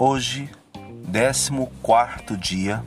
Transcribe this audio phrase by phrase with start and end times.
[0.00, 0.48] Hoje,
[1.12, 2.84] 14 dia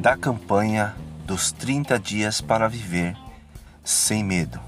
[0.00, 3.16] da campanha dos 30 dias para viver
[3.84, 4.58] sem medo.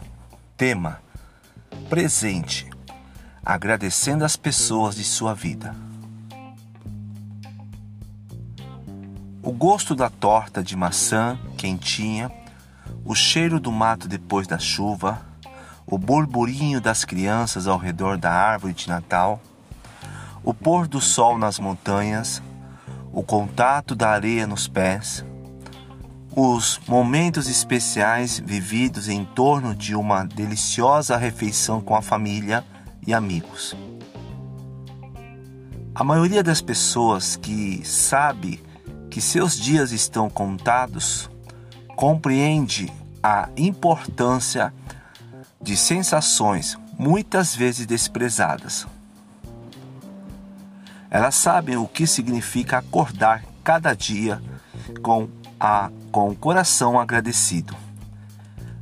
[0.57, 1.01] Tema:
[1.91, 2.71] Presente,
[3.45, 5.75] agradecendo as pessoas de sua vida.
[9.43, 12.31] O gosto da torta de maçã quentinha,
[13.05, 15.21] o cheiro do mato depois da chuva,
[15.85, 19.43] o burburinho das crianças ao redor da árvore de Natal,
[20.45, 22.43] o pôr do sol nas montanhas,
[23.13, 25.25] o contato da areia nos pés,
[26.35, 32.65] os momentos especiais vividos em torno de uma deliciosa refeição com a família
[33.07, 33.77] e amigos.
[35.95, 38.63] A maioria das pessoas que sabe
[39.11, 41.31] que seus dias estão contados
[41.95, 42.91] compreende
[43.23, 44.73] a importância
[45.61, 48.87] de sensações muitas vezes desprezadas.
[51.15, 54.43] Elas sabem o que significa acordar cada dia
[55.03, 55.29] com,
[55.61, 57.77] a, com o coração agradecido.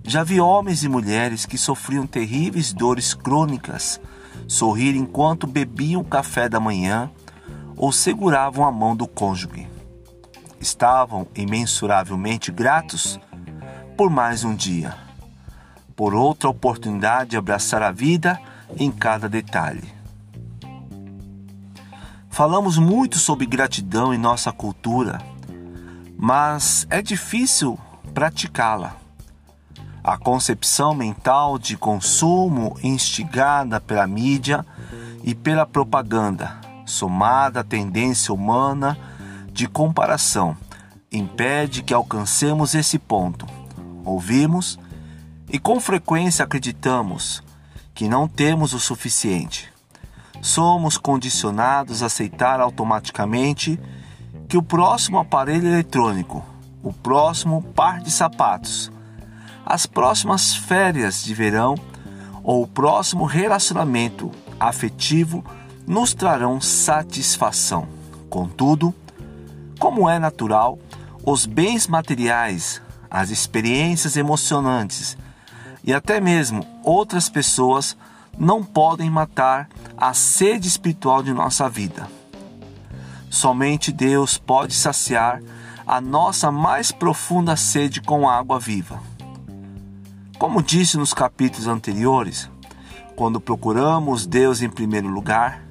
[0.04, 4.00] Já vi homens e mulheres que sofriam terríveis dores crônicas
[4.46, 7.10] sorrir enquanto bebiam café da manhã
[7.76, 9.68] ou seguravam a mão do cônjuge.
[10.60, 13.18] Estavam imensuravelmente gratos
[13.96, 14.96] por mais um dia,
[15.96, 18.40] por outra oportunidade de abraçar a vida
[18.76, 19.99] em cada detalhe.
[22.40, 25.20] Falamos muito sobre gratidão em nossa cultura,
[26.16, 27.78] mas é difícil
[28.14, 28.96] praticá-la.
[30.02, 34.64] A concepção mental de consumo instigada pela mídia
[35.22, 38.96] e pela propaganda, somada à tendência humana
[39.52, 40.56] de comparação,
[41.12, 43.44] impede que alcancemos esse ponto.
[44.02, 44.78] Ouvimos
[45.46, 47.42] e com frequência acreditamos
[47.92, 49.69] que não temos o suficiente
[50.40, 53.78] somos condicionados a aceitar automaticamente
[54.48, 56.44] que o próximo aparelho eletrônico,
[56.82, 58.90] o próximo par de sapatos,
[59.64, 61.74] as próximas férias de verão
[62.42, 65.44] ou o próximo relacionamento afetivo
[65.86, 67.86] nos trarão satisfação.
[68.28, 68.94] Contudo,
[69.78, 70.78] como é natural,
[71.24, 75.16] os bens materiais, as experiências emocionantes
[75.84, 77.96] e até mesmo outras pessoas
[78.40, 82.08] não podem matar a sede espiritual de nossa vida.
[83.28, 85.42] Somente Deus pode saciar
[85.86, 89.02] a nossa mais profunda sede com água viva.
[90.38, 92.50] Como disse nos capítulos anteriores,
[93.14, 95.62] quando procuramos Deus em primeiro lugar,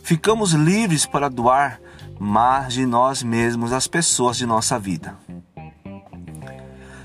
[0.00, 1.80] ficamos livres para doar
[2.20, 5.16] mais de nós mesmos às pessoas de nossa vida.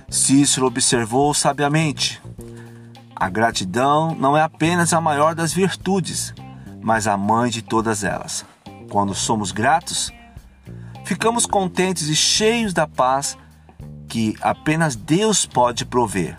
[0.07, 2.20] Cícero observou sabiamente:
[3.21, 6.33] a gratidão não é apenas a maior das virtudes,
[6.81, 8.43] mas a mãe de todas elas.
[8.89, 10.11] Quando somos gratos,
[11.05, 13.37] ficamos contentes e cheios da paz
[14.07, 16.35] que apenas Deus pode prover.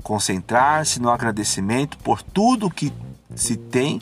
[0.00, 2.92] Concentrar-se no agradecimento por tudo que
[3.34, 4.00] se tem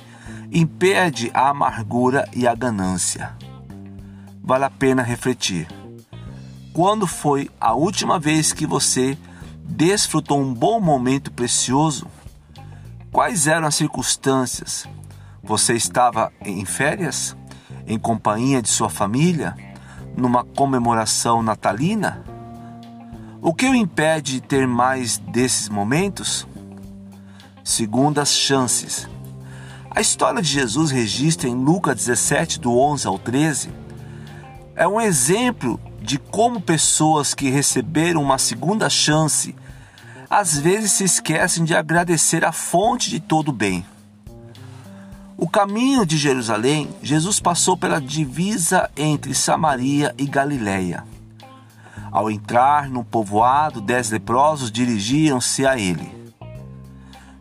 [0.52, 3.34] impede a amargura e a ganância.
[4.42, 5.66] Vale a pena refletir.
[6.74, 9.16] Quando foi a última vez que você
[9.68, 12.06] desfrutou um bom momento precioso?
[13.10, 14.88] Quais eram as circunstâncias?
[15.42, 17.36] Você estava em férias?
[17.86, 19.56] Em companhia de sua família?
[20.16, 22.24] Numa comemoração natalina?
[23.42, 26.46] O que o impede de ter mais desses momentos?
[27.62, 29.08] Segundas chances.
[29.90, 33.70] A história de Jesus registra em Lucas 17, do 11 ao 13,
[34.74, 39.56] é um exemplo de como pessoas que receberam uma segunda chance
[40.30, 43.84] às vezes se esquecem de agradecer a fonte de todo o bem.
[45.36, 51.04] O caminho de Jerusalém, Jesus passou pela divisa entre Samaria e Galiléia.
[52.12, 56.14] Ao entrar no povoado, dez leprosos dirigiram-se a ele.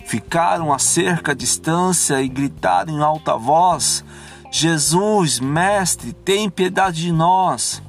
[0.07, 4.03] Ficaram a cerca distância e gritaram em alta voz:
[4.51, 7.84] Jesus, mestre, tem piedade de nós.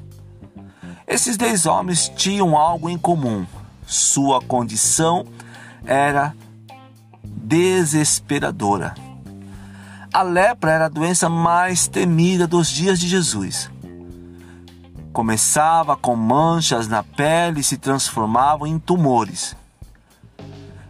[1.07, 3.47] Esses dez homens tinham algo em comum.
[3.87, 5.25] Sua condição
[5.85, 6.35] era
[7.25, 8.95] desesperadora
[10.17, 13.71] a lepra era a doença mais temida dos dias de Jesus.
[15.13, 19.55] Começava com manchas na pele e se transformavam em tumores.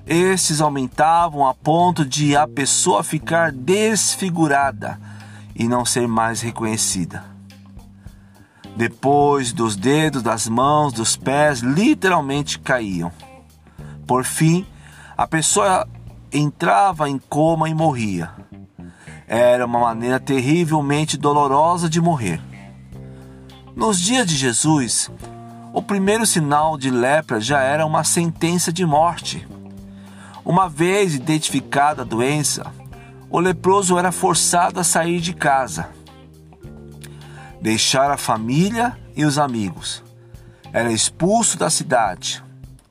[0.06, 4.96] Estes aumentavam a ponto de a pessoa ficar desfigurada
[5.56, 7.24] e não ser mais reconhecida.
[8.76, 13.10] Depois dos dedos, das mãos, dos pés literalmente caíam.
[14.06, 14.66] Por fim,
[15.16, 15.88] a pessoa
[16.30, 18.30] entrava em coma e morria.
[19.26, 22.40] Era uma maneira terrivelmente dolorosa de morrer.
[23.74, 25.10] Nos dias de Jesus,
[25.72, 29.48] o primeiro sinal de lepra já era uma sentença de morte.
[30.44, 32.70] Uma vez identificada a doença,
[33.30, 35.88] o leproso era forçado a sair de casa,
[37.66, 40.00] deixar a família e os amigos.
[40.72, 42.40] Era expulso da cidade.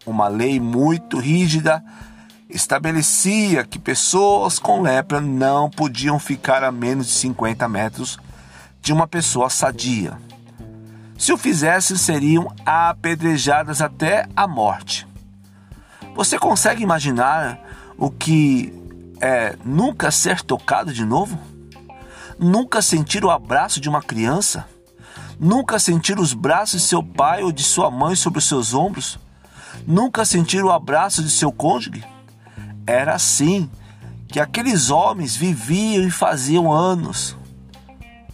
[0.06, 1.82] Uma lei muito rígida
[2.50, 8.20] estabelecia que pessoas com lepra não podiam ficar a menos de 50 metros
[8.82, 10.18] de uma pessoa sadia.
[11.18, 15.08] Se o fizessem, seriam apedrejadas até a morte.
[16.14, 17.62] Você consegue imaginar
[17.98, 18.74] o que
[19.22, 21.55] é nunca ser tocado de novo?
[22.38, 24.68] Nunca sentir o abraço de uma criança?
[25.40, 29.18] Nunca sentir os braços de seu pai ou de sua mãe sobre os seus ombros?
[29.88, 32.04] Nunca sentir o abraço de seu cônjuge?
[32.86, 33.70] Era assim
[34.28, 37.38] que aqueles homens viviam e faziam anos.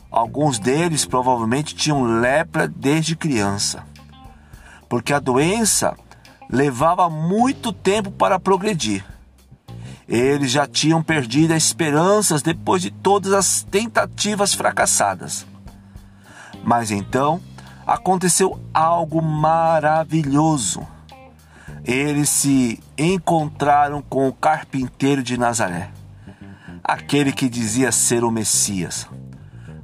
[0.10, 3.86] Alguns deles provavelmente tinham lepra desde criança,
[4.90, 5.96] porque a doença
[6.50, 9.06] levava muito tempo para progredir.
[10.12, 15.46] Eles já tinham perdido as esperanças depois de todas as tentativas fracassadas.
[16.66, 17.40] Mas então
[17.88, 20.86] aconteceu algo maravilhoso.
[21.86, 25.90] Eles se encontraram com o carpinteiro de Nazaré,
[26.84, 29.08] aquele que dizia ser o Messias.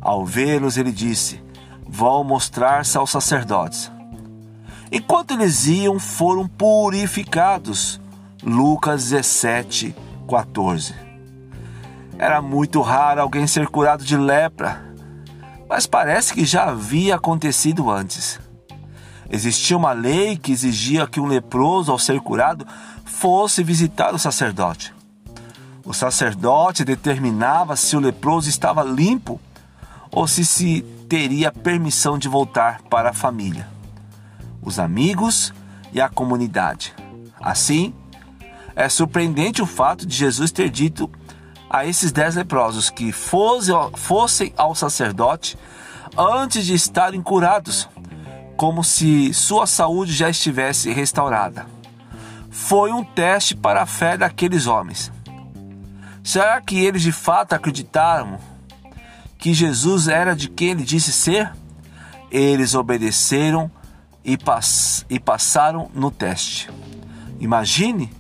[0.01, 1.41] Ao vê-los, ele disse:
[1.88, 3.89] Vão mostrar-se aos sacerdotes.
[4.91, 8.01] Enquanto eles iam, foram purificados.
[8.44, 9.95] Lucas 17,
[10.27, 10.94] 14.
[12.19, 14.85] Era muito raro alguém ser curado de lepra,
[15.69, 18.39] mas parece que já havia acontecido antes.
[19.29, 22.65] Existia uma lei que exigia que um leproso, ao ser curado,
[23.06, 24.94] fosse visitar o sacerdote.
[25.83, 29.39] O sacerdote determinava se o leproso estava limpo
[30.12, 33.68] ou se se teria permissão de voltar para a família,
[34.62, 35.53] os amigos
[35.94, 36.94] e a comunidade.
[37.39, 37.94] Assim,
[38.77, 41.09] é surpreendente o fato de Jesus ter dito
[41.68, 45.57] a esses dez leprosos que fossem ao sacerdote
[46.15, 47.89] antes de estarem curados,
[48.56, 51.65] como se sua saúde já estivesse restaurada.
[52.51, 55.12] Foi um teste para a fé daqueles homens.
[56.24, 58.38] Será que eles de fato acreditaram
[59.39, 61.51] que Jesus era de quem ele disse ser,
[62.29, 63.71] eles obedeceram
[64.24, 66.69] e, pass e passaram no teste.
[67.39, 68.12] Imagine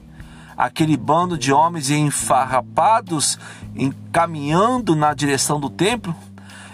[0.57, 3.37] aquele bando de homens enfarrapados
[3.75, 6.15] encaminhando na direção do templo.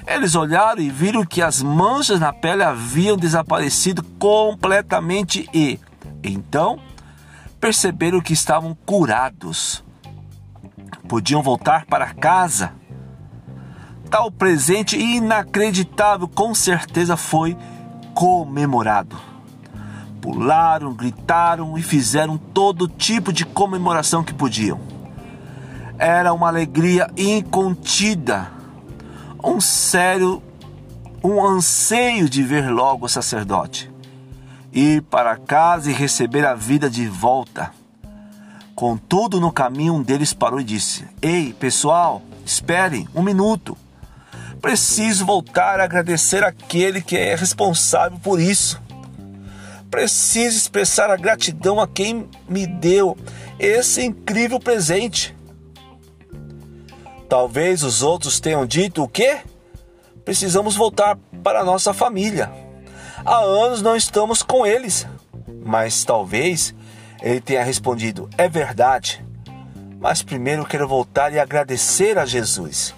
[0.07, 5.79] Eles olharam e viram que as manchas na pele haviam desaparecido completamente e,
[6.23, 6.79] então,
[7.59, 9.83] perceberam que estavam curados.
[11.07, 12.73] Podiam voltar para casa
[14.13, 17.57] tal presente inacreditável com certeza foi
[18.13, 19.32] comemorado.
[20.23, 24.79] Pularam, gritaram e fizeram todo tipo de comemoração que podiam.
[25.99, 28.49] Era uma alegria incontida,
[29.43, 30.41] um sério,
[31.21, 33.91] um anseio de ver logo o sacerdote,
[34.71, 37.71] ir para casa e receber a vida de volta.
[38.73, 43.77] Contudo, no caminho, um deles parou e disse: Ei, pessoal, esperem um minuto.
[44.61, 48.81] Preciso voltar a agradecer aquele que é responsável por isso.
[49.93, 53.15] Preciso expressar a gratidão a quem me deu
[53.59, 55.37] esse incrível presente.
[57.29, 59.41] Talvez os outros tenham dito o quê?
[60.25, 62.51] Precisamos voltar para a nossa família.
[63.23, 65.05] Há anos não estamos com eles.
[65.63, 66.73] Mas talvez
[67.21, 69.23] ele tenha respondido: é verdade.
[69.99, 72.95] Mas primeiro quero voltar e agradecer a Jesus.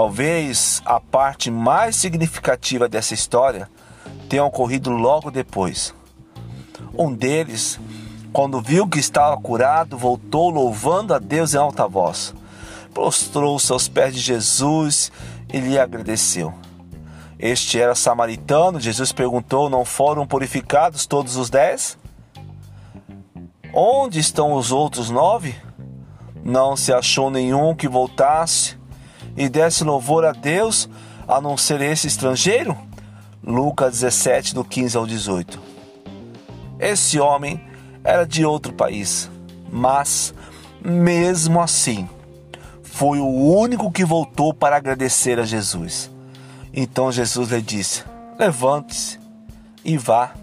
[0.00, 3.68] Talvez a parte mais significativa dessa história
[4.30, 5.94] tenha ocorrido logo depois.
[6.96, 7.78] Um deles,
[8.32, 12.34] quando viu que estava curado, voltou louvando a Deus em alta voz.
[12.94, 15.12] Prostrou-se aos pés de Jesus
[15.52, 16.54] e lhe agradeceu.
[17.38, 18.80] Este era samaritano.
[18.80, 21.98] Jesus perguntou: Não foram purificados todos os dez?
[23.74, 25.54] Onde estão os outros nove?
[26.42, 28.79] Não se achou nenhum que voltasse
[29.40, 30.86] e desse louvor a Deus,
[31.26, 32.76] a não ser esse estrangeiro?
[33.42, 35.58] Lucas 17, do 15 ao 18.
[36.78, 37.58] Esse homem
[38.04, 39.30] era de outro país,
[39.72, 40.34] mas,
[40.84, 42.06] mesmo assim,
[42.82, 46.10] foi o único que voltou para agradecer a Jesus.
[46.70, 48.04] Então Jesus lhe disse:
[48.38, 49.18] Levante-se
[49.82, 50.34] e vá,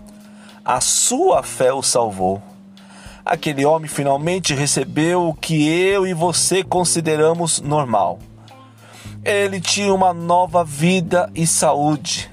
[0.66, 2.42] a sua fé o salvou.
[3.24, 8.18] aquele homem finalmente recebeu o que eu e você consideramos normal.
[9.28, 12.32] Ele tinha uma nova vida e saúde.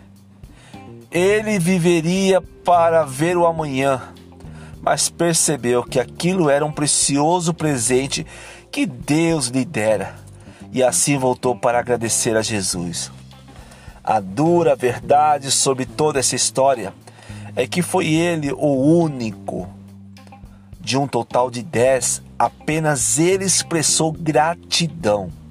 [1.11, 4.01] Ele viveria para ver o amanhã,
[4.81, 8.25] mas percebeu que aquilo era um precioso presente
[8.71, 10.15] que Deus lhe dera
[10.73, 13.11] e assim voltou para agradecer a Jesus.
[14.05, 16.95] A dura verdade sobre toda essa história
[17.57, 19.69] é que foi ele o único.
[20.81, 25.43] De um total de dez, apenas ele expressou gratidão.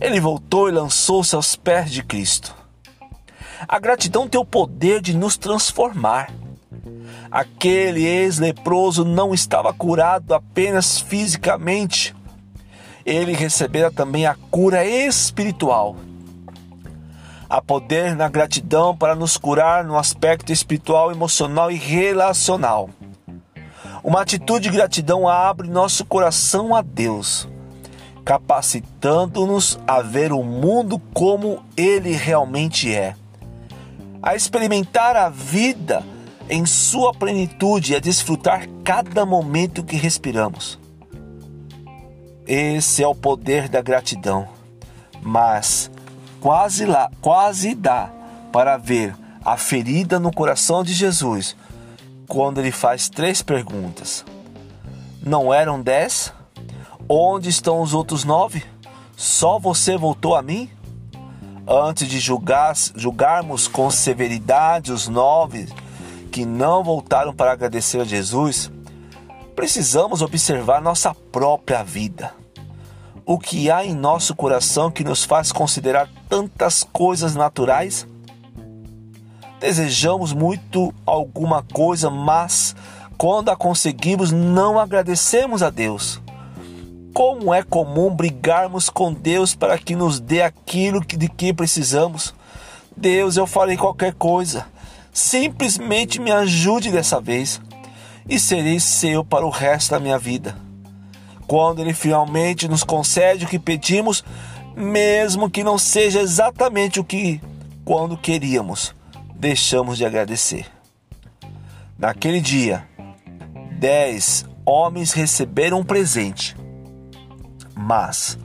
[0.00, 2.54] Ele voltou e lançou-se aos pés de Cristo.
[3.66, 6.32] A gratidão tem o poder de nos transformar.
[7.30, 12.14] Aquele ex-leproso não estava curado apenas fisicamente,
[13.08, 15.96] ele recebera também a cura espiritual.
[17.48, 22.90] Há poder na gratidão para nos curar no aspecto espiritual, emocional e relacional.
[24.04, 27.48] Uma atitude de gratidão abre nosso coração a Deus,
[28.28, 33.16] capacitando-nos a ver o mundo como ele realmente é,
[34.22, 36.04] a experimentar a vida
[36.46, 40.78] em sua plenitude e a desfrutar cada momento que respiramos.
[42.46, 44.46] Esse é o poder da gratidão.
[45.22, 45.90] Mas
[46.38, 48.10] quase lá, quase dá
[48.52, 51.56] para ver a ferida no coração de Jesus
[52.26, 54.22] quando ele faz três perguntas.
[55.22, 56.30] Não eram dez?
[57.10, 58.62] Onde estão os outros nove?
[59.16, 60.68] Só você voltou a mim?
[61.66, 65.66] Antes de julgar, julgarmos com severidade os nove
[66.30, 68.70] que não voltaram para agradecer a Jesus,
[69.56, 72.34] precisamos observar nossa própria vida.
[73.24, 78.06] O que há em nosso coração que nos faz considerar tantas coisas naturais?
[79.58, 82.76] Desejamos muito alguma coisa, mas
[83.16, 86.20] quando a conseguimos, não agradecemos a Deus.
[87.12, 92.34] Como é comum brigarmos com Deus para que nos dê aquilo de que precisamos.
[92.96, 94.66] Deus, eu farei qualquer coisa.
[95.12, 97.60] Simplesmente me ajude dessa vez
[98.28, 100.56] e serei seu para o resto da minha vida.
[101.46, 104.22] Quando Ele finalmente nos concede o que pedimos,
[104.76, 107.40] mesmo que não seja exatamente o que
[107.84, 108.94] quando queríamos,
[109.34, 110.66] deixamos de agradecer.
[111.98, 112.86] Naquele dia,
[113.78, 116.54] dez homens receberam um presente,
[117.78, 118.36] mas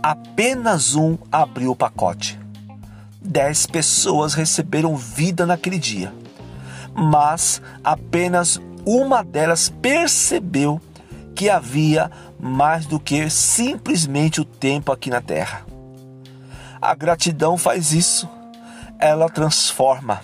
[0.00, 2.38] apenas um abriu o pacote.
[3.20, 6.14] Dez pessoas receberam vida naquele dia,
[6.94, 10.80] mas apenas uma delas percebeu
[11.34, 15.66] que havia mais do que simplesmente o tempo aqui na terra.
[16.80, 18.28] A gratidão faz isso.
[18.98, 20.20] Ela transforma,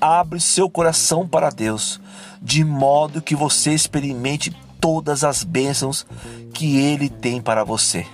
[0.00, 2.00] abre seu coração para Deus,
[2.40, 4.52] de modo que você experimente
[4.84, 6.06] todas as bênçãos
[6.52, 8.06] que Ele tem para você.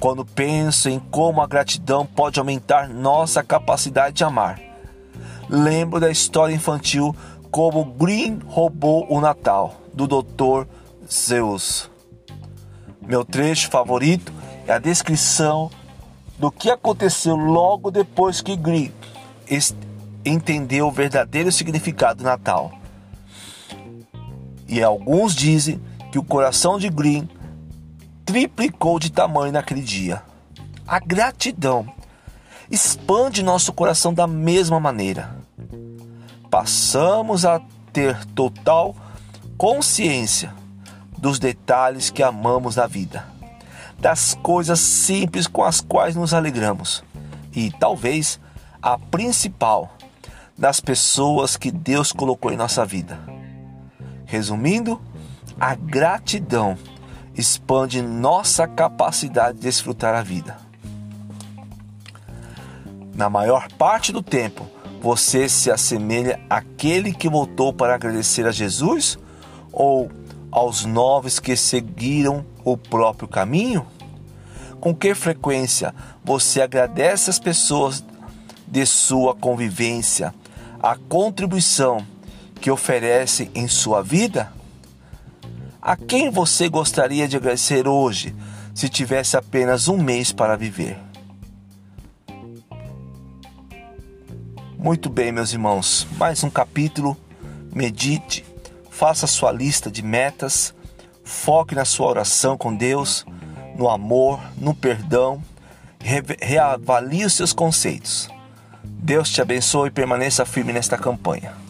[0.00, 4.60] Quando penso em como a gratidão pode aumentar nossa capacidade de amar,
[5.48, 7.14] lembro da história infantil
[7.48, 10.66] como Green roubou o Natal, do Dr.
[11.08, 11.88] Zeus.
[13.00, 14.32] Meu trecho favorito
[14.66, 15.70] é a descrição
[16.40, 18.92] do que aconteceu logo depois que Green
[20.24, 22.72] entendeu o verdadeiro significado do Natal.
[24.68, 25.80] E alguns dizem
[26.10, 27.28] que o coração de Green
[28.24, 30.22] triplicou de tamanho naquele dia.
[30.86, 31.86] A gratidão
[32.70, 35.46] expande nosso coração da mesma maneira
[36.50, 37.60] passamos a
[37.92, 38.94] ter total
[39.56, 40.54] consciência
[41.18, 43.26] dos detalhes que amamos na vida,
[43.98, 47.02] das coisas simples com as quais nos alegramos
[47.54, 48.40] e talvez
[48.82, 49.90] a principal
[50.56, 53.18] das pessoas que Deus colocou em nossa vida.
[54.26, 55.00] Resumindo,
[55.58, 56.76] a gratidão
[57.34, 60.58] expande nossa capacidade de desfrutar a vida.
[63.14, 64.68] Na maior parte do tempo,
[65.00, 69.18] você se assemelha àquele que voltou para agradecer a Jesus
[69.72, 70.10] ou
[70.50, 73.86] aos novos que seguiram o próprio caminho?
[74.80, 78.04] Com que frequência você agradece as pessoas
[78.66, 80.34] de sua convivência,
[80.82, 82.04] a contribuição
[82.60, 84.52] que oferece em sua vida?
[85.80, 88.34] A quem você gostaria de agradecer hoje
[88.74, 90.98] se tivesse apenas um mês para viver?
[94.76, 97.16] Muito bem, meus irmãos, mais um capítulo.
[97.74, 98.44] Medite,
[98.90, 100.74] faça sua lista de metas,
[101.24, 103.26] foque na sua oração com Deus,
[103.76, 105.42] no amor, no perdão,
[106.40, 108.28] reavalie os seus conceitos.
[108.84, 111.65] Deus te abençoe e permaneça firme nesta campanha.